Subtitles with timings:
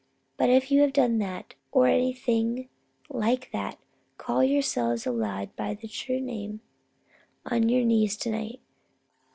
[0.35, 2.69] But if you have done that, or anything
[3.07, 3.77] like that,
[4.17, 6.61] call yourself aloud by your true name
[7.45, 8.61] on your knees to night.